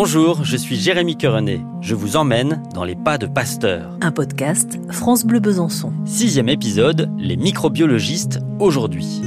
Bonjour, 0.00 0.44
je 0.44 0.56
suis 0.56 0.76
Jérémy 0.76 1.16
Querenet. 1.16 1.60
Je 1.80 1.96
vous 1.96 2.14
emmène 2.14 2.62
dans 2.72 2.84
les 2.84 2.94
pas 2.94 3.18
de 3.18 3.26
Pasteur. 3.26 3.90
Un 4.00 4.12
podcast 4.12 4.78
France 4.92 5.24
Bleu 5.24 5.40
Besançon. 5.40 5.92
Sixième 6.04 6.48
épisode, 6.48 7.10
les 7.18 7.36
microbiologistes 7.36 8.38
aujourd'hui. 8.60 9.20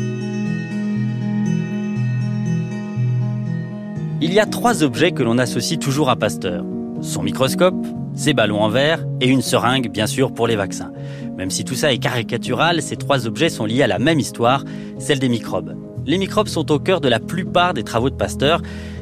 Il 4.21 4.31
y 4.31 4.39
a 4.39 4.45
trois 4.45 4.81
objets 4.81 5.11
que 5.11 5.23
l'on 5.23 5.39
associe 5.39 5.77
toujours 5.77 6.09
à 6.09 6.15
Pasteur. 6.15 6.63
Son 7.01 7.21
microscope, 7.21 7.85
ses 8.15 8.33
ballons 8.33 8.61
en 8.61 8.69
verre 8.69 9.05
et 9.19 9.27
une 9.27 9.41
seringue, 9.41 9.91
bien 9.91 10.07
sûr, 10.07 10.33
pour 10.33 10.47
les 10.47 10.55
vaccins. 10.55 10.93
Même 11.35 11.49
si 11.49 11.65
tout 11.65 11.75
ça 11.75 11.91
est 11.91 11.99
caricatural, 11.99 12.81
ces 12.81 12.95
trois 12.95 13.27
objets 13.27 13.49
sont 13.49 13.65
liés 13.65 13.83
à 13.83 13.87
la 13.87 13.99
même 13.99 14.21
histoire, 14.21 14.63
celle 14.99 15.19
des 15.19 15.27
microbes. 15.27 15.75
Les 16.05 16.17
microbes 16.17 16.47
sont 16.47 16.71
au 16.71 16.79
cœur 16.79 17.01
de 17.01 17.09
la 17.09 17.19
plupart 17.19 17.73
des 17.73 17.83
travaux 17.83 18.09
de 18.09 18.15
Pasteur, 18.15 18.61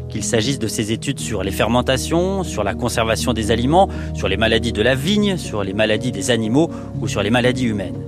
qu'il 0.09 0.23
s'agisse 0.23 0.59
de 0.59 0.67
ses 0.67 0.91
études 0.91 1.19
sur 1.19 1.43
les 1.43 1.51
fermentations, 1.51 2.43
sur 2.43 2.63
la 2.63 2.73
conservation 2.73 3.33
des 3.33 3.51
aliments, 3.51 3.87
sur 4.13 4.27
les 4.27 4.37
maladies 4.37 4.73
de 4.73 4.81
la 4.81 4.95
vigne, 4.95 5.37
sur 5.37 5.63
les 5.63 5.73
maladies 5.73 6.11
des 6.11 6.31
animaux 6.31 6.69
ou 6.99 7.07
sur 7.07 7.23
les 7.23 7.29
maladies 7.29 7.65
humaines. 7.65 8.01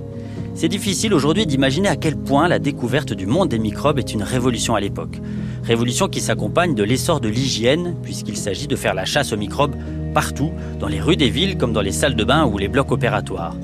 C'est 0.54 0.68
difficile 0.68 1.14
aujourd'hui 1.14 1.46
d'imaginer 1.46 1.88
à 1.88 1.96
quel 1.96 2.16
point 2.16 2.46
la 2.46 2.58
découverte 2.58 3.14
du 3.14 3.26
monde 3.26 3.48
des 3.48 3.58
microbes 3.58 3.98
est 3.98 4.12
une 4.12 4.22
révolution 4.22 4.74
à 4.74 4.80
l'époque. 4.80 5.18
Révolution 5.64 6.08
qui 6.08 6.20
s'accompagne 6.20 6.74
de 6.74 6.82
l'essor 6.82 7.20
de 7.20 7.28
l'hygiène, 7.28 7.94
puisqu'il 8.02 8.36
s'agit 8.36 8.66
de 8.66 8.76
faire 8.76 8.92
la 8.92 9.06
chasse 9.06 9.32
aux 9.32 9.38
microbes 9.38 9.76
partout, 10.12 10.52
dans 10.78 10.88
les 10.88 11.00
rues 11.00 11.16
des 11.16 11.30
villes 11.30 11.56
comme 11.56 11.72
dans 11.72 11.80
les 11.80 11.92
salles 11.92 12.16
de 12.16 12.24
bain 12.24 12.44
ou 12.44 12.58
les 12.58 12.68
blocs 12.68 12.92
opératoires. 12.92 13.56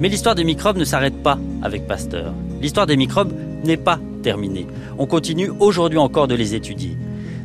Mais 0.00 0.08
l'histoire 0.08 0.34
des 0.34 0.44
microbes 0.44 0.78
ne 0.78 0.84
s'arrête 0.84 1.22
pas 1.22 1.38
avec 1.62 1.86
Pasteur. 1.86 2.32
L'histoire 2.62 2.86
des 2.86 2.96
microbes 2.96 3.34
n'est 3.64 3.76
pas 3.76 3.98
terminée. 4.22 4.66
On 4.98 5.06
continue 5.06 5.50
aujourd'hui 5.60 5.98
encore 5.98 6.26
de 6.26 6.34
les 6.34 6.54
étudier. 6.54 6.96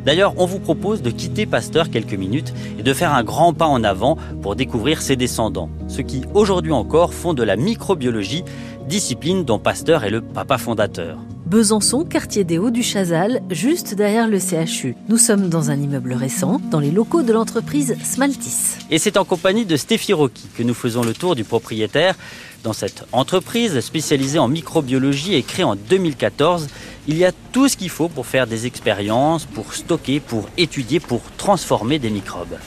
D'ailleurs, 0.05 0.35
on 0.37 0.45
vous 0.45 0.59
propose 0.59 1.01
de 1.01 1.09
quitter 1.09 1.45
Pasteur 1.45 1.89
quelques 1.89 2.13
minutes 2.13 2.53
et 2.77 2.83
de 2.83 2.93
faire 2.93 3.13
un 3.13 3.23
grand 3.23 3.53
pas 3.53 3.65
en 3.65 3.83
avant 3.83 4.17
pour 4.41 4.55
découvrir 4.55 5.01
ses 5.01 5.15
descendants, 5.15 5.69
ceux 5.87 6.03
qui 6.03 6.23
aujourd'hui 6.33 6.71
encore 6.71 7.13
font 7.13 7.33
de 7.33 7.43
la 7.43 7.55
microbiologie, 7.55 8.43
discipline 8.87 9.43
dont 9.43 9.57
Pasteur 9.57 10.03
est 10.03 10.11
le 10.11 10.21
papa 10.21 10.59
fondateur. 10.59 11.17
Besançon, 11.45 12.05
quartier 12.05 12.43
des 12.43 12.57
Hauts 12.57 12.71
du 12.71 12.81
Chazal, 12.81 13.39
juste 13.51 13.93
derrière 13.93 14.27
le 14.27 14.39
CHU. 14.39 14.95
Nous 15.09 15.19
sommes 15.19 15.47
dans 15.47 15.69
un 15.69 15.79
immeuble 15.79 16.13
récent, 16.13 16.59
dans 16.71 16.79
les 16.79 16.89
locaux 16.89 17.21
de 17.21 17.31
l'entreprise 17.31 17.95
Smaltis. 18.03 18.77
Et 18.89 18.97
c'est 18.97 19.15
en 19.15 19.25
compagnie 19.25 19.63
de 19.63 19.77
Stéphie 19.77 20.13
Rocky 20.13 20.47
que 20.57 20.63
nous 20.63 20.73
faisons 20.73 21.03
le 21.03 21.13
tour 21.13 21.35
du 21.35 21.43
propriétaire. 21.43 22.15
Dans 22.63 22.73
cette 22.73 23.05
entreprise 23.11 23.79
spécialisée 23.81 24.39
en 24.39 24.47
microbiologie 24.47 25.35
et 25.35 25.43
créée 25.43 25.65
en 25.65 25.75
2014, 25.75 26.67
il 27.07 27.15
y 27.15 27.25
a 27.25 27.31
tout 27.51 27.67
ce 27.67 27.77
qu'il 27.77 27.91
faut 27.91 28.09
pour 28.09 28.25
faire 28.25 28.47
des 28.47 28.65
expériences, 28.65 29.45
pour 29.45 29.75
stocker, 29.75 30.19
pour 30.19 30.49
étudier, 30.57 30.99
pour 30.99 31.21
transformer 31.37 31.99
des 31.99 32.09
microbes. 32.09 32.57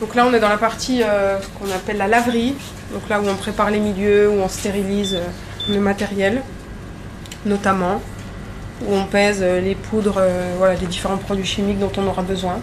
Donc 0.00 0.14
là, 0.14 0.26
on 0.26 0.32
est 0.32 0.40
dans 0.40 0.48
la 0.48 0.56
partie 0.56 1.00
euh, 1.02 1.38
qu'on 1.60 1.70
appelle 1.70 1.98
la 1.98 2.08
laverie, 2.08 2.54
donc 2.94 3.06
là 3.10 3.20
où 3.20 3.28
on 3.28 3.34
prépare 3.34 3.70
les 3.70 3.80
milieux, 3.80 4.30
où 4.30 4.40
on 4.40 4.48
stérilise 4.48 5.16
euh, 5.16 5.26
le 5.68 5.80
matériel 5.80 6.42
notamment, 7.46 8.00
où 8.86 8.94
on 8.94 9.04
pèse 9.04 9.40
euh, 9.42 9.60
les 9.60 9.74
poudres, 9.74 10.16
euh, 10.18 10.54
voilà, 10.58 10.76
des 10.76 10.86
différents 10.86 11.16
produits 11.16 11.44
chimiques 11.46 11.78
dont 11.78 11.92
on 11.96 12.06
aura 12.06 12.22
besoin. 12.22 12.58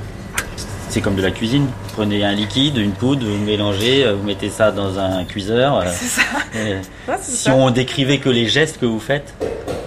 C'est 0.89 0.99
comme 1.01 1.15
de 1.15 1.21
la 1.21 1.31
cuisine. 1.31 1.65
Vous 1.65 1.93
prenez 1.93 2.23
un 2.25 2.33
liquide, 2.33 2.77
une 2.77 2.91
poudre, 2.91 3.25
vous 3.25 3.37
mélangez, 3.45 4.05
euh, 4.05 4.13
vous 4.13 4.23
mettez 4.23 4.49
ça 4.49 4.71
dans 4.71 4.99
un 4.99 5.23
cuiseur. 5.23 5.83
C'est 5.87 6.05
ça. 6.21 6.21
Ouais, 7.07 7.15
si 7.21 7.37
ça. 7.37 7.53
on 7.55 7.71
décrivait 7.71 8.17
que 8.17 8.27
les 8.29 8.47
gestes 8.47 8.77
que 8.77 8.85
vous 8.85 8.99
faites, 8.99 9.33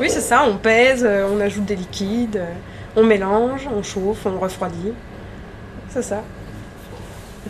Oui, 0.01 0.09
c'est 0.09 0.23
ça. 0.23 0.45
On 0.48 0.56
pèse, 0.56 1.06
on 1.06 1.39
ajoute 1.41 1.67
des 1.67 1.77
liquides, 1.77 2.41
on 2.97 3.03
mélange, 3.05 3.69
on 3.70 3.83
chauffe, 3.83 4.25
on 4.25 4.39
refroidit. 4.39 4.92
C'est 5.91 6.03
ça. 6.03 6.23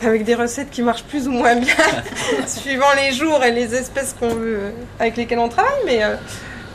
Avec 0.05 0.25
des 0.25 0.34
recettes 0.34 0.70
qui 0.70 0.83
marchent 0.83 1.05
plus 1.05 1.29
ou 1.29 1.31
moins 1.31 1.55
bien, 1.55 1.75
suivant 2.48 2.92
les 3.01 3.12
jours 3.14 3.42
et 3.45 3.53
les 3.53 3.73
espèces 3.77 4.14
qu'on 4.19 4.35
veut, 4.35 4.73
avec 4.98 5.17
lesquelles 5.17 5.39
on 5.39 5.48
travaille. 5.48 5.70
Mais 5.86 6.02
euh, 6.02 6.17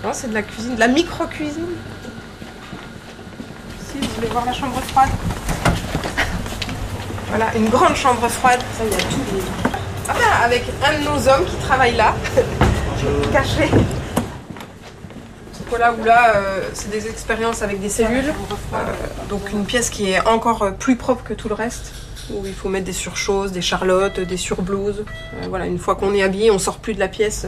non, 0.03 0.11
c'est 0.13 0.29
de 0.29 0.33
la 0.33 0.43
cuisine, 0.43 0.75
de 0.75 0.79
la 0.79 0.87
micro-cuisine. 0.87 1.65
Si 3.91 3.99
vous 3.99 4.07
voulez 4.15 4.27
voir 4.27 4.45
la 4.45 4.53
chambre 4.53 4.79
froide. 4.81 5.09
Voilà, 7.29 7.55
une 7.55 7.69
grande 7.69 7.95
chambre 7.95 8.27
froide. 8.27 8.59
Ça, 8.75 8.83
il 8.85 8.91
y 8.91 8.95
a 8.95 8.97
les. 8.97 9.43
Ah 10.07 10.13
ben, 10.13 10.43
avec 10.43 10.63
un 10.83 10.99
de 10.99 11.03
nos 11.03 11.29
hommes 11.29 11.45
qui 11.45 11.55
travaille 11.57 11.95
là, 11.95 12.15
caché. 13.31 13.69
Voilà, 15.69 15.93
où 15.93 16.03
là, 16.03 16.35
euh, 16.35 16.61
c'est 16.73 16.89
des 16.89 17.07
expériences 17.07 17.61
avec 17.61 17.79
des 17.79 17.89
cellules. 17.89 18.33
Euh, 18.73 18.77
donc 19.29 19.51
une 19.51 19.65
pièce 19.65 19.91
qui 19.91 20.09
est 20.09 20.25
encore 20.25 20.73
plus 20.79 20.95
propre 20.95 21.23
que 21.23 21.35
tout 21.35 21.47
le 21.47 21.53
reste, 21.53 21.93
où 22.31 22.43
il 22.43 22.55
faut 22.55 22.69
mettre 22.69 22.85
des 22.85 22.93
surchoses, 22.93 23.51
des 23.51 23.61
charlottes, 23.61 24.19
des 24.19 24.37
surblouses. 24.37 25.05
Euh, 25.35 25.45
voilà, 25.47 25.67
une 25.67 25.77
fois 25.77 25.93
qu'on 25.93 26.15
est 26.15 26.23
habillé, 26.23 26.49
on 26.49 26.57
sort 26.57 26.79
plus 26.79 26.95
de 26.95 26.99
la 26.99 27.07
pièce. 27.07 27.45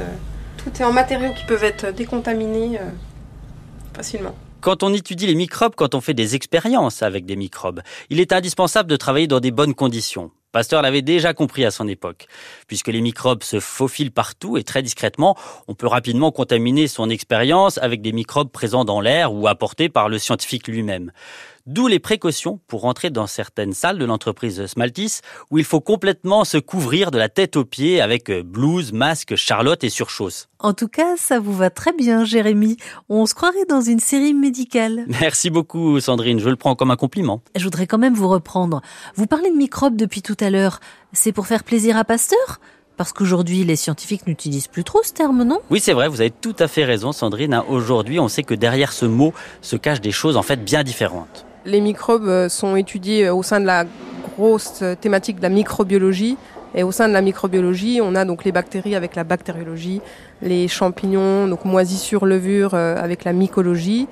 Tout 0.64 0.82
est 0.82 0.86
en 0.86 0.94
matériaux 0.94 1.34
qui 1.34 1.46
peuvent 1.46 1.64
être 1.64 1.92
décontaminés 1.92 2.80
euh, 2.80 2.90
facilement. 3.94 4.36
quand 4.62 4.84
on 4.84 4.94
étudie 4.94 5.28
les 5.28 5.36
microbes, 5.36 5.74
quand 5.76 5.96
on 5.96 6.02
fait 6.02 6.14
des 6.14 6.36
expériences 6.36 7.02
avec 7.02 7.26
des 7.26 7.36
microbes, 7.36 7.82
il 8.10 8.20
est 8.20 8.32
indispensable 8.32 8.90
de 8.90 8.96
travailler 8.96 9.28
dans 9.28 9.40
des 9.40 9.52
bonnes 9.52 9.74
conditions. 9.74 10.32
Pasteur 10.52 10.82
l'avait 10.82 11.02
déjà 11.02 11.34
compris 11.34 11.64
à 11.64 11.72
son 11.72 11.88
époque. 11.88 12.28
Puisque 12.68 12.90
les 12.90 13.00
microbes 13.00 13.42
se 13.42 13.62
faufilent 13.62 14.12
partout 14.12 14.58
et 14.58 14.64
très 14.64 14.84
discrètement, 14.84 15.38
on 15.70 15.76
peut 15.76 15.88
rapidement 15.88 16.32
contaminer 16.32 16.88
son 16.88 17.10
expérience 17.10 17.78
avec 17.78 18.02
des 18.02 18.12
microbes 18.12 18.52
présents 18.52 18.84
dans 18.84 19.00
l'air 19.00 19.34
ou 19.34 19.48
apportés 19.48 19.88
par 19.88 20.10
le 20.10 20.20
scientifique 20.20 20.68
lui-même. 20.68 21.12
D'où 21.68 21.88
les 21.88 22.00
précautions 22.00 22.60
pour 22.68 22.86
entrer 22.86 23.10
dans 23.10 23.28
certaines 23.28 23.74
salles 23.74 24.00
de 24.00 24.06
l'entreprise 24.06 24.66
Smaltis 24.66 25.20
où 25.52 25.58
il 25.58 25.64
faut 25.64 25.80
complètement 25.80 26.44
se 26.44 26.58
couvrir 26.58 27.12
de 27.12 27.18
la 27.18 27.30
tête 27.30 27.56
aux 27.56 27.66
pieds 27.66 28.02
avec 28.02 28.30
euh, 28.30 28.42
blouse, 28.44 28.94
masque, 28.94 29.36
charlotte 29.36 29.84
et 29.84 29.90
surchausse. 29.90 30.48
En 30.60 30.74
tout 30.74 30.88
cas, 30.88 31.16
ça 31.18 31.40
vous 31.40 31.54
va 31.54 31.70
très 31.70 31.94
bien, 31.94 32.26
Jérémy. 32.26 32.78
On 33.10 33.26
se 33.26 33.34
croirait 33.36 33.66
dans 33.70 33.82
une 33.82 34.00
série 34.00 34.34
médicale. 34.34 35.06
Merci 35.22 35.50
beaucoup 35.50 36.00
Sandrine, 36.00 36.40
je 36.40 36.50
le 36.50 36.56
prends 36.56 36.76
comme 36.76 36.92
un 36.92 36.96
compliment. 36.96 37.42
Je 37.56 37.64
voudrais 37.64 37.88
quand 37.88 37.98
même 37.98 38.16
vous 38.16 38.28
reprendre. 38.28 38.82
Vous 39.16 39.28
parlez 39.28 39.52
de 39.52 39.56
microbes 39.58 39.96
depuis 39.96 40.22
tout 40.22 40.38
à 40.40 40.50
l'heure. 40.50 40.80
C'est 41.14 41.32
pour 41.32 41.48
faire 41.48 41.64
plaisir 41.64 41.98
à 41.98 42.04
Pasteur? 42.04 42.60
Parce 42.98 43.14
qu'aujourd'hui, 43.14 43.64
les 43.64 43.76
scientifiques 43.78 44.28
n'utilisent 44.28 44.68
plus 44.68 44.84
trop 44.84 45.02
ce 45.02 45.14
terme, 45.14 45.44
non? 45.44 45.60
Oui, 45.72 45.80
c'est 45.80 45.94
vrai, 45.94 46.08
vous 46.08 46.22
avez 46.22 46.30
tout 46.30 46.56
à 46.60 46.68
fait 46.68 46.84
raison, 46.86 47.12
Sandrine. 47.12 47.54
hein. 47.54 47.66
Aujourd'hui, 47.68 48.20
on 48.20 48.28
sait 48.28 48.44
que 48.44 48.54
derrière 48.54 48.94
ce 48.94 49.06
mot 49.06 49.34
se 49.62 49.76
cachent 49.76 50.02
des 50.02 50.12
choses 50.12 50.38
en 50.38 50.44
fait 50.44 50.64
bien 50.64 50.84
différentes. 50.84 51.46
Les 51.64 51.80
microbes 51.80 52.28
euh, 52.28 52.50
sont 52.50 52.76
étudiés 52.76 53.28
euh, 53.28 53.36
au 53.36 53.44
sein 53.44 53.60
de 53.60 53.66
la 53.66 53.86
grosse 54.36 54.84
thématique 55.00 55.38
de 55.38 55.44
la 55.44 55.50
microbiologie. 55.50 56.38
Et 56.74 56.84
au 56.84 56.92
sein 56.92 57.08
de 57.08 57.14
la 57.14 57.22
microbiologie, 57.22 58.00
on 58.02 58.16
a 58.16 58.24
donc 58.24 58.46
les 58.46 58.52
bactéries 58.52 58.96
avec 58.96 59.16
la 59.16 59.26
bactériologie, 59.26 60.02
les 60.42 60.70
champignons, 60.70 61.48
donc 61.48 61.66
moisissures, 61.66 62.26
levures 62.26 62.74
euh, 62.74 62.96
avec 62.98 63.26
la 63.26 63.34
mycologie. 63.34 64.08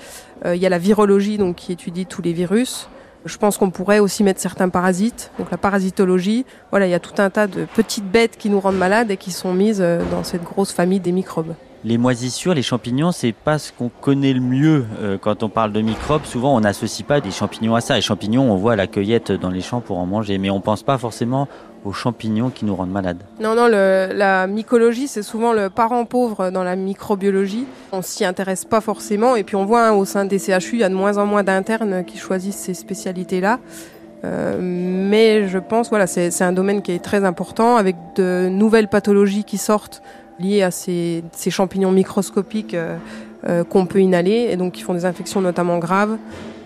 Il 0.45 0.55
y 0.55 0.65
a 0.65 0.69
la 0.69 0.77
virologie 0.77 1.37
donc 1.37 1.57
qui 1.57 1.73
étudie 1.73 2.05
tous 2.05 2.21
les 2.21 2.31
virus. 2.31 2.87
Je 3.25 3.37
pense 3.37 3.57
qu'on 3.57 3.71
pourrait 3.71 3.99
aussi 3.99 4.23
mettre 4.23 4.39
certains 4.39 4.69
parasites, 4.69 5.31
donc 5.37 5.51
la 5.51 5.57
parasitologie. 5.57 6.45
Voilà, 6.71 6.87
il 6.87 6.91
y 6.91 6.93
a 6.93 6.99
tout 7.01 7.21
un 7.21 7.29
tas 7.29 7.47
de 7.47 7.65
petites 7.75 8.09
bêtes 8.09 8.37
qui 8.37 8.49
nous 8.49 8.61
rendent 8.61 8.77
malades 8.77 9.11
et 9.11 9.17
qui 9.17 9.31
sont 9.31 9.53
mises 9.53 9.83
dans 10.11 10.23
cette 10.23 10.43
grosse 10.43 10.71
famille 10.71 11.01
des 11.01 11.11
microbes. 11.11 11.55
Les 11.85 11.97
moisissures, 11.97 12.53
les 12.53 12.61
champignons, 12.61 13.13
c'est 13.13 13.31
pas 13.31 13.57
ce 13.57 13.71
qu'on 13.71 13.87
connaît 13.87 14.33
le 14.33 14.41
mieux 14.41 14.85
euh, 15.01 15.17
quand 15.17 15.43
on 15.43 15.49
parle 15.49 15.71
de 15.71 15.79
microbes. 15.79 16.25
Souvent, 16.25 16.53
on 16.53 16.59
n'associe 16.59 17.07
pas 17.07 17.21
des 17.21 17.31
champignons 17.31 17.73
à 17.73 17.79
ça. 17.79 17.95
Les 17.95 18.01
champignons, 18.01 18.51
on 18.51 18.57
voit 18.57 18.75
la 18.75 18.85
cueillette 18.85 19.31
dans 19.31 19.49
les 19.49 19.61
champs 19.61 19.79
pour 19.79 19.97
en 19.97 20.05
manger, 20.05 20.39
mais 20.39 20.49
on 20.49 20.59
pense 20.59 20.83
pas 20.83 20.97
forcément 20.97 21.47
aux 21.85 21.93
champignons 21.93 22.49
qui 22.49 22.65
nous 22.65 22.75
rendent 22.75 22.91
malades. 22.91 23.23
Non, 23.39 23.55
non, 23.55 23.67
la 23.67 24.45
mycologie, 24.47 25.07
c'est 25.07 25.23
souvent 25.23 25.53
le 25.53 25.69
parent 25.69 26.03
pauvre 26.03 26.49
dans 26.49 26.65
la 26.65 26.75
microbiologie. 26.75 27.65
On 27.93 28.01
s'y 28.01 28.25
intéresse 28.25 28.65
pas 28.65 28.81
forcément. 28.81 29.37
Et 29.37 29.45
puis 29.45 29.55
on 29.55 29.63
voit 29.63 29.87
hein, 29.87 29.93
au 29.93 30.03
sein 30.03 30.25
des 30.25 30.37
CHU, 30.37 30.73
il 30.73 30.79
y 30.79 30.83
a 30.83 30.89
de 30.89 30.95
moins 30.95 31.17
en 31.17 31.25
moins 31.25 31.43
d'internes 31.43 32.03
qui 32.03 32.17
choisissent 32.17 32.57
ces 32.57 32.73
spécialités-là. 32.73 33.59
Euh, 34.25 34.57
mais 34.59 35.47
je 35.47 35.59
pense, 35.59 35.89
voilà, 35.89 36.07
c'est 36.07 36.41
un 36.41 36.51
domaine 36.51 36.81
qui 36.81 36.91
est 36.91 36.99
très 36.99 37.23
important 37.23 37.77
avec 37.77 37.95
de 38.17 38.49
nouvelles 38.49 38.89
pathologies 38.89 39.45
qui 39.45 39.57
sortent 39.57 40.01
liées 40.39 40.63
à 40.63 40.71
ces, 40.71 41.23
ces 41.33 41.51
champignons 41.51 41.91
microscopiques 41.91 42.73
euh, 42.73 42.97
euh, 43.47 43.63
qu'on 43.63 43.85
peut 43.85 44.01
inhaler 44.01 44.47
et 44.49 44.57
donc 44.57 44.73
qui 44.73 44.81
font 44.81 44.93
des 44.93 45.05
infections 45.05 45.41
notamment 45.41 45.77
graves 45.77 46.17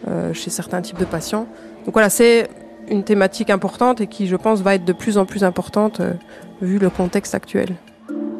euh, 0.07 0.33
chez 0.33 0.49
certains 0.49 0.81
types 0.81 0.99
de 0.99 1.05
patients. 1.05 1.47
Donc 1.85 1.93
voilà, 1.93 2.09
c'est 2.09 2.49
une 2.89 3.03
thématique 3.03 3.49
importante 3.49 4.01
et 4.01 4.07
qui, 4.07 4.27
je 4.27 4.35
pense, 4.35 4.61
va 4.61 4.75
être 4.75 4.85
de 4.85 4.93
plus 4.93 5.17
en 5.17 5.25
plus 5.25 5.43
importante 5.43 6.01
vu 6.61 6.79
le 6.79 6.89
contexte 6.89 7.35
actuel. 7.35 7.75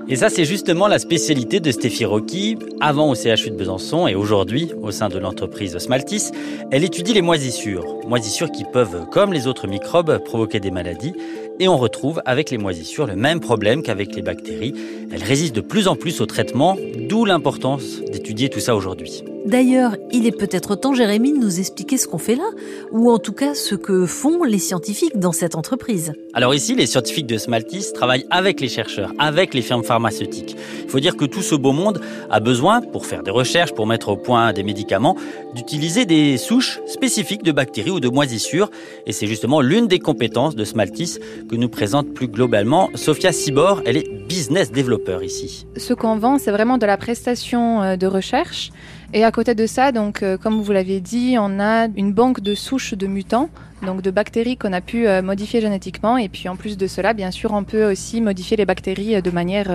Et 0.09 0.17
ça, 0.17 0.29
c'est 0.29 0.43
justement 0.43 0.87
la 0.87 0.99
spécialité 0.99 1.61
de 1.61 1.71
Stéphie 1.71 2.03
Rocky, 2.03 2.57
avant 2.81 3.09
au 3.09 3.15
CHU 3.15 3.49
de 3.49 3.55
Besançon 3.55 4.05
et 4.05 4.15
aujourd'hui 4.15 4.71
au 4.81 4.91
sein 4.91 5.07
de 5.07 5.17
l'entreprise 5.17 5.77
Smaltis. 5.77 6.31
Elle 6.71 6.83
étudie 6.83 7.13
les 7.13 7.21
moisissures. 7.21 7.85
Moisissures 8.05 8.51
qui 8.51 8.65
peuvent, 8.65 9.05
comme 9.11 9.31
les 9.31 9.47
autres 9.47 9.65
microbes, 9.65 10.17
provoquer 10.25 10.59
des 10.59 10.71
maladies. 10.71 11.13
Et 11.59 11.69
on 11.69 11.77
retrouve 11.77 12.21
avec 12.25 12.51
les 12.51 12.57
moisissures 12.57 13.07
le 13.07 13.15
même 13.15 13.39
problème 13.39 13.81
qu'avec 13.81 14.13
les 14.13 14.21
bactéries. 14.21 14.73
Elles 15.11 15.23
résistent 15.23 15.55
de 15.55 15.61
plus 15.61 15.87
en 15.87 15.95
plus 15.95 16.19
au 16.19 16.25
traitement, 16.25 16.77
d'où 17.07 17.23
l'importance 17.23 18.01
d'étudier 18.11 18.49
tout 18.49 18.59
ça 18.59 18.75
aujourd'hui. 18.75 19.23
D'ailleurs, 19.45 19.97
il 20.11 20.25
est 20.25 20.31
peut-être 20.31 20.75
temps, 20.75 20.93
Jérémy, 20.93 21.33
de 21.33 21.37
nous 21.37 21.59
expliquer 21.59 21.97
ce 21.97 22.07
qu'on 22.07 22.17
fait 22.17 22.35
là, 22.35 22.49
ou 22.91 23.11
en 23.11 23.19
tout 23.19 23.33
cas 23.33 23.53
ce 23.53 23.75
que 23.75 24.05
font 24.05 24.43
les 24.43 24.57
scientifiques 24.57 25.19
dans 25.19 25.33
cette 25.33 25.55
entreprise. 25.55 26.13
Alors 26.33 26.55
ici, 26.55 26.75
les 26.75 26.85
scientifiques 26.85 27.27
de 27.27 27.37
Smaltis 27.37 27.91
travaillent 27.93 28.25
avec 28.29 28.61
les 28.61 28.69
chercheurs, 28.69 29.11
avec 29.19 29.53
les 29.53 29.61
firmes 29.61 29.83
pharmaceutiques. 29.83 30.55
Il 30.83 30.89
faut 30.89 31.01
dire 31.01 31.17
que 31.17 31.25
tout 31.25 31.41
ce 31.41 31.55
beau 31.55 31.73
monde 31.73 31.99
a 32.29 32.39
besoin, 32.39 32.79
pour 32.81 33.05
faire 33.05 33.21
des 33.21 33.31
recherches, 33.31 33.73
pour 33.73 33.85
mettre 33.85 34.09
au 34.09 34.15
point 34.15 34.53
des 34.53 34.63
médicaments, 34.63 35.17
d'utiliser 35.53 36.05
des 36.05 36.37
souches 36.37 36.79
spécifiques 36.85 37.43
de 37.43 37.51
bactéries 37.51 37.91
ou 37.91 37.99
de 37.99 38.09
moisissures. 38.09 38.71
Et 39.05 39.11
c'est 39.11 39.27
justement 39.27 39.59
l'une 39.59 39.87
des 39.87 39.99
compétences 39.99 40.55
de 40.55 40.63
Smaltis 40.63 41.17
que 41.49 41.57
nous 41.57 41.69
présente 41.69 42.13
plus 42.13 42.29
globalement 42.29 42.89
Sophia 42.95 43.33
Sibor. 43.33 43.81
Elle 43.85 43.97
est 43.97 44.09
business 44.27 44.71
developer 44.71 45.19
ici. 45.21 45.65
Ce 45.75 45.93
qu'on 45.93 46.15
vend, 46.15 46.37
c'est 46.37 46.51
vraiment 46.51 46.77
de 46.77 46.85
la 46.85 46.95
prestation 46.95 47.81
euh, 47.81 47.95
de 47.97 48.07
recherche. 48.07 48.71
Et 49.15 49.23
à 49.23 49.31
côté 49.31 49.53
de 49.53 49.67
ça, 49.67 49.91
donc, 49.91 50.23
euh, 50.23 50.37
comme 50.37 50.59
vous 50.59 50.71
l'avez 50.71 50.99
dit, 50.99 51.35
on 51.39 51.59
a 51.59 51.87
une 51.95 52.11
banque 52.13 52.41
de 52.41 52.55
souches 52.55 52.95
de 52.95 53.05
mutants, 53.05 53.47
donc 53.85 54.01
de 54.01 54.09
bactéries 54.09 54.57
qu'on 54.57 54.73
a 54.73 54.81
pu 54.81 55.07
euh, 55.07 55.21
modifier 55.21 55.61
génétiquement. 55.61 56.17
Et 56.17 56.29
puis 56.29 56.49
en 56.49 56.55
plus 56.55 56.77
de 56.77 56.87
cela, 56.87 57.13
bien 57.13 57.29
sûr, 57.29 57.53
on 57.53 57.63
peut 57.63 57.91
aussi 57.91 58.21
modifier 58.21 58.57
les 58.57 58.65
bactéries 58.65 59.15
euh, 59.15 59.21
de 59.21 59.29
manière 59.29 59.71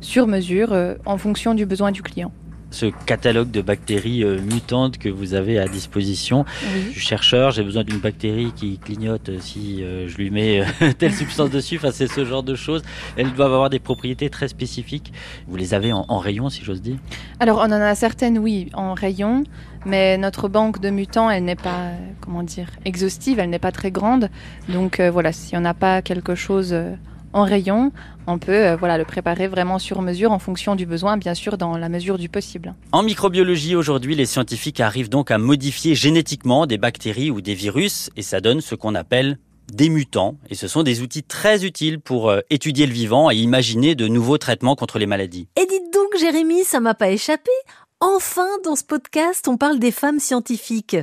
sur 0.00 0.28
mesure 0.28 0.74
en 1.04 1.18
fonction 1.18 1.54
du 1.54 1.66
besoin 1.66 1.90
du 1.90 2.02
client 2.02 2.32
ce 2.70 2.86
catalogue 3.06 3.50
de 3.50 3.60
bactéries 3.60 4.24
euh, 4.24 4.40
mutantes 4.40 4.98
que 4.98 5.08
vous 5.08 5.34
avez 5.34 5.58
à 5.58 5.66
disposition. 5.66 6.44
Je 6.86 6.92
suis 6.92 7.00
chercheur, 7.00 7.50
j'ai 7.50 7.62
besoin 7.62 7.84
d'une 7.84 7.98
bactérie 7.98 8.52
qui 8.54 8.78
clignote 8.78 9.30
si 9.40 9.82
euh, 9.82 10.08
je 10.08 10.16
lui 10.16 10.30
mets 10.30 10.60
euh, 10.60 10.92
telle 10.98 11.12
substance 11.12 11.50
dessus. 11.50 11.76
Enfin, 11.76 11.90
c'est 11.92 12.06
ce 12.06 12.24
genre 12.24 12.42
de 12.42 12.54
choses. 12.54 12.82
Elles 13.16 13.32
doivent 13.32 13.52
avoir 13.52 13.70
des 13.70 13.80
propriétés 13.80 14.30
très 14.30 14.48
spécifiques. 14.48 15.12
Vous 15.48 15.56
les 15.56 15.74
avez 15.74 15.92
en, 15.92 16.18
rayon, 16.18 16.48
si 16.48 16.64
j'ose 16.64 16.82
dire? 16.82 16.96
Alors, 17.40 17.58
on 17.58 17.64
en 17.64 17.72
a 17.72 17.94
certaines, 17.94 18.38
oui, 18.38 18.68
en 18.74 18.94
rayon. 18.94 19.44
Mais 19.86 20.18
notre 20.18 20.48
banque 20.48 20.80
de 20.80 20.90
mutants, 20.90 21.30
elle 21.30 21.44
n'est 21.44 21.56
pas, 21.56 21.92
comment 22.20 22.42
dire, 22.42 22.68
exhaustive, 22.84 23.38
elle 23.38 23.48
n'est 23.48 23.58
pas 23.58 23.72
très 23.72 23.90
grande. 23.90 24.28
Donc 24.68 25.00
voilà, 25.00 25.32
si 25.32 25.56
on 25.56 25.60
n'a 25.60 25.72
pas 25.72 26.02
quelque 26.02 26.34
chose 26.34 26.76
en 27.32 27.44
rayon, 27.44 27.92
on 28.26 28.38
peut 28.38 28.52
euh, 28.52 28.76
voilà, 28.76 28.98
le 28.98 29.04
préparer 29.04 29.48
vraiment 29.48 29.78
sur 29.78 30.02
mesure 30.02 30.32
en 30.32 30.38
fonction 30.38 30.74
du 30.74 30.86
besoin, 30.86 31.16
bien 31.16 31.34
sûr 31.34 31.58
dans 31.58 31.76
la 31.76 31.88
mesure 31.88 32.18
du 32.18 32.28
possible. 32.28 32.74
En 32.92 33.02
microbiologie 33.02 33.76
aujourd'hui, 33.76 34.14
les 34.14 34.26
scientifiques 34.26 34.80
arrivent 34.80 35.08
donc 35.08 35.30
à 35.30 35.38
modifier 35.38 35.94
génétiquement 35.94 36.66
des 36.66 36.78
bactéries 36.78 37.30
ou 37.30 37.40
des 37.40 37.54
virus 37.54 38.10
et 38.16 38.22
ça 38.22 38.40
donne 38.40 38.60
ce 38.60 38.74
qu'on 38.74 38.94
appelle 38.94 39.38
des 39.72 39.88
mutants 39.88 40.36
et 40.48 40.56
ce 40.56 40.66
sont 40.66 40.82
des 40.82 41.00
outils 41.00 41.22
très 41.22 41.64
utiles 41.64 42.00
pour 42.00 42.28
euh, 42.28 42.40
étudier 42.50 42.86
le 42.86 42.92
vivant 42.92 43.30
et 43.30 43.36
imaginer 43.36 43.94
de 43.94 44.08
nouveaux 44.08 44.38
traitements 44.38 44.74
contre 44.74 44.98
les 44.98 45.06
maladies. 45.06 45.48
Et 45.56 45.66
dites 45.66 45.92
donc 45.92 46.18
Jérémy, 46.18 46.64
ça 46.64 46.80
m'a 46.80 46.94
pas 46.94 47.10
échappé. 47.10 47.50
Enfin, 48.02 48.48
dans 48.64 48.76
ce 48.76 48.84
podcast, 48.84 49.46
on 49.46 49.58
parle 49.58 49.78
des 49.78 49.90
femmes 49.90 50.20
scientifiques 50.20 50.96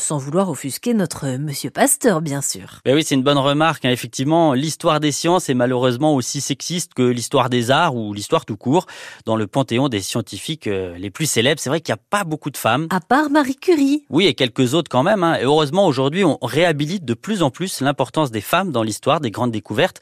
sans 0.00 0.18
vouloir 0.18 0.50
offusquer 0.50 0.94
notre 0.94 1.28
monsieur 1.36 1.70
Pasteur, 1.70 2.20
bien 2.20 2.42
sûr. 2.42 2.80
Ben 2.84 2.94
oui, 2.94 3.04
c'est 3.04 3.14
une 3.14 3.22
bonne 3.22 3.38
remarque. 3.38 3.84
Hein. 3.84 3.90
Effectivement, 3.90 4.54
l'histoire 4.54 4.98
des 4.98 5.12
sciences 5.12 5.48
est 5.48 5.54
malheureusement 5.54 6.14
aussi 6.14 6.40
sexiste 6.40 6.94
que 6.94 7.02
l'histoire 7.02 7.50
des 7.50 7.70
arts 7.70 7.94
ou 7.94 8.12
l'histoire 8.12 8.44
tout 8.44 8.56
court. 8.56 8.86
Dans 9.26 9.36
le 9.36 9.46
panthéon 9.46 9.88
des 9.88 10.00
scientifiques 10.00 10.66
euh, 10.66 10.96
les 10.98 11.10
plus 11.10 11.26
célèbres, 11.26 11.60
c'est 11.60 11.70
vrai 11.70 11.80
qu'il 11.80 11.92
n'y 11.92 11.98
a 12.00 12.02
pas 12.10 12.24
beaucoup 12.24 12.50
de 12.50 12.56
femmes. 12.56 12.88
À 12.90 13.00
part 13.00 13.30
Marie 13.30 13.56
Curie. 13.56 14.04
Oui, 14.10 14.26
et 14.26 14.34
quelques 14.34 14.74
autres 14.74 14.90
quand 14.90 15.02
même. 15.02 15.22
Hein. 15.22 15.38
Et 15.38 15.44
heureusement, 15.44 15.86
aujourd'hui, 15.86 16.24
on 16.24 16.38
réhabilite 16.42 17.04
de 17.04 17.14
plus 17.14 17.42
en 17.42 17.50
plus 17.50 17.80
l'importance 17.80 18.30
des 18.30 18.40
femmes 18.40 18.72
dans 18.72 18.82
l'histoire 18.82 19.20
des 19.20 19.30
grandes 19.30 19.52
découvertes. 19.52 20.00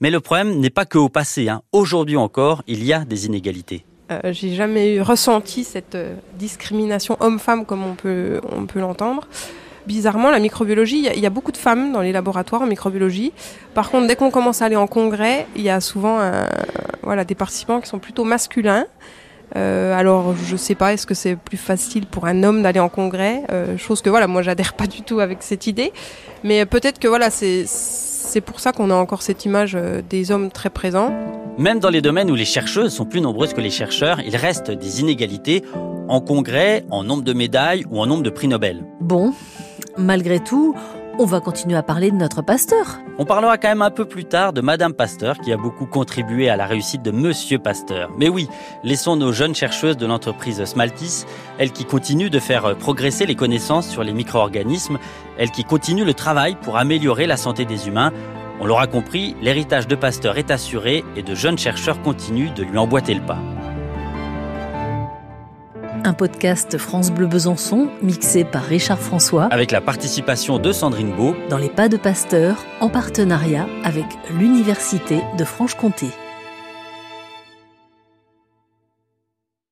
Mais 0.00 0.10
le 0.10 0.20
problème 0.20 0.58
n'est 0.58 0.70
pas 0.70 0.86
que 0.86 0.98
au 0.98 1.08
passé. 1.08 1.48
Hein. 1.48 1.62
Aujourd'hui 1.72 2.16
encore, 2.16 2.62
il 2.66 2.84
y 2.84 2.92
a 2.92 3.04
des 3.04 3.26
inégalités. 3.26 3.84
Euh, 4.24 4.32
j'ai 4.32 4.54
jamais 4.54 5.00
ressenti 5.00 5.64
cette 5.64 5.94
euh, 5.94 6.14
discrimination 6.38 7.16
homme-femme 7.20 7.64
comme 7.64 7.84
on 7.84 7.94
peut, 7.94 8.40
on 8.56 8.66
peut 8.66 8.80
l'entendre. 8.80 9.26
Bizarrement, 9.86 10.30
la 10.30 10.38
microbiologie, 10.38 11.08
il 11.12 11.20
y, 11.20 11.26
a 11.26 11.30
beaucoup 11.30 11.50
de 11.50 11.56
femmes 11.56 11.92
dans 11.92 12.02
les 12.02 12.12
laboratoires 12.12 12.62
en 12.62 12.66
microbiologie. 12.66 13.32
Par 13.74 13.90
contre, 13.90 14.06
dès 14.06 14.14
qu'on 14.14 14.30
commence 14.30 14.62
à 14.62 14.66
aller 14.66 14.76
en 14.76 14.86
congrès, 14.86 15.46
il 15.56 15.62
y 15.62 15.70
a 15.70 15.80
souvent 15.80 16.20
voilà, 17.02 17.24
des 17.24 17.34
participants 17.34 17.80
qui 17.80 17.88
sont 17.88 17.98
plutôt 17.98 18.22
masculins. 18.22 18.86
Euh, 19.56 19.98
alors, 19.98 20.36
je 20.36 20.56
sais 20.56 20.76
pas, 20.76 20.92
est-ce 20.92 21.04
que 21.04 21.14
c'est 21.14 21.34
plus 21.34 21.56
facile 21.56 22.06
pour 22.06 22.26
un 22.26 22.44
homme 22.44 22.62
d'aller 22.62 22.78
en 22.78 22.88
congrès 22.88 23.42
Chose 23.76 24.02
que, 24.02 24.08
voilà, 24.08 24.28
moi, 24.28 24.42
j'adhère 24.42 24.74
pas 24.74 24.86
du 24.86 25.02
tout 25.02 25.18
avec 25.18 25.38
cette 25.40 25.66
idée. 25.66 25.92
Mais 26.44 26.64
peut-être 26.64 27.00
que, 27.00 27.08
voilà, 27.08 27.30
c'est 27.30 28.40
pour 28.40 28.60
ça 28.60 28.70
qu'on 28.70 28.88
a 28.88 28.94
encore 28.94 29.22
cette 29.22 29.44
image 29.44 29.76
des 30.08 30.30
hommes 30.30 30.52
très 30.52 30.70
présents. 30.70 31.12
Même 31.58 31.80
dans 31.80 31.90
les 31.90 32.00
domaines 32.00 32.30
où 32.30 32.34
les 32.34 32.46
chercheuses 32.46 32.94
sont 32.94 33.04
plus 33.04 33.20
nombreuses 33.20 33.52
que 33.52 33.60
les 33.60 33.70
chercheurs, 33.70 34.20
il 34.20 34.36
reste 34.36 34.70
des 34.70 35.00
inégalités 35.00 35.62
en 36.08 36.20
congrès, 36.20 36.84
en 36.90 37.04
nombre 37.04 37.22
de 37.22 37.34
médailles 37.34 37.84
ou 37.90 38.00
en 38.00 38.06
nombre 38.06 38.22
de 38.22 38.30
prix 38.30 38.48
Nobel. 38.48 38.84
Bon, 39.00 39.34
malgré 39.98 40.40
tout, 40.40 40.74
on 41.18 41.26
va 41.26 41.40
continuer 41.40 41.76
à 41.76 41.82
parler 41.82 42.10
de 42.10 42.16
notre 42.16 42.40
Pasteur. 42.40 43.00
On 43.18 43.26
parlera 43.26 43.58
quand 43.58 43.68
même 43.68 43.82
un 43.82 43.90
peu 43.90 44.06
plus 44.06 44.24
tard 44.24 44.54
de 44.54 44.62
Madame 44.62 44.94
Pasteur 44.94 45.38
qui 45.38 45.52
a 45.52 45.58
beaucoup 45.58 45.84
contribué 45.84 46.48
à 46.48 46.56
la 46.56 46.66
réussite 46.66 47.02
de 47.02 47.10
Monsieur 47.10 47.58
Pasteur. 47.58 48.10
Mais 48.16 48.30
oui, 48.30 48.48
laissons 48.82 49.16
nos 49.16 49.32
jeunes 49.32 49.54
chercheuses 49.54 49.98
de 49.98 50.06
l'entreprise 50.06 50.64
Smaltis, 50.64 51.26
elles 51.58 51.72
qui 51.72 51.84
continuent 51.84 52.30
de 52.30 52.40
faire 52.40 52.76
progresser 52.78 53.26
les 53.26 53.34
connaissances 53.34 53.88
sur 53.88 54.02
les 54.04 54.14
micro-organismes, 54.14 54.98
elles 55.36 55.50
qui 55.50 55.64
continuent 55.64 56.06
le 56.06 56.14
travail 56.14 56.56
pour 56.62 56.78
améliorer 56.78 57.26
la 57.26 57.36
santé 57.36 57.66
des 57.66 57.88
humains 57.88 58.10
on 58.62 58.66
l'aura 58.66 58.86
compris, 58.86 59.34
l'héritage 59.42 59.88
de 59.88 59.96
Pasteur 59.96 60.38
est 60.38 60.52
assuré 60.52 61.04
et 61.16 61.22
de 61.24 61.34
jeunes 61.34 61.58
chercheurs 61.58 62.00
continuent 62.00 62.54
de 62.54 62.62
lui 62.62 62.78
emboîter 62.78 63.12
le 63.12 63.20
pas. 63.20 63.38
Un 66.04 66.12
podcast 66.12 66.78
France 66.78 67.10
Bleu 67.10 67.26
Besançon, 67.26 67.88
mixé 68.02 68.44
par 68.44 68.62
Richard 68.62 69.00
François. 69.00 69.44
Avec 69.46 69.72
la 69.72 69.80
participation 69.80 70.58
de 70.58 70.70
Sandrine 70.70 71.10
Beau. 71.10 71.34
Dans 71.48 71.58
les 71.58 71.70
pas 71.70 71.88
de 71.88 71.96
Pasteur, 71.96 72.64
en 72.80 72.88
partenariat 72.88 73.66
avec 73.82 74.06
l'Université 74.30 75.22
de 75.36 75.44
Franche-Comté. 75.44 76.06